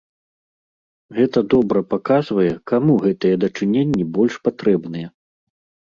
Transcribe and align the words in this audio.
Гэта 1.17 1.43
добра 1.55 1.79
паказвае, 1.93 2.47
каму 2.73 2.93
гэтыя 3.07 3.35
дачыненні 3.47 4.11
больш 4.21 4.33
патрэбныя. 4.49 5.07